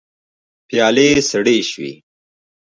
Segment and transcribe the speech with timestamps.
[0.67, 1.91] پيالې سړې شوې.